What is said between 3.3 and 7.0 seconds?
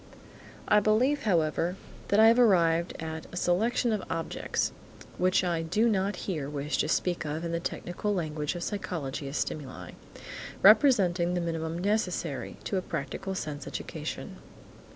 a selection of objects (which I do not here wish to